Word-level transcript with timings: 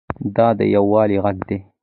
دا 0.35 0.47
د 0.59 0.59
یووالي 0.75 1.17
غږ 1.23 1.37
دی. 1.49 1.57